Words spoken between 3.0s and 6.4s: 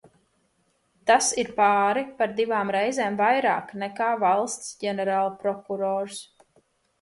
vairāk nekā valsts ģenerālprokurors.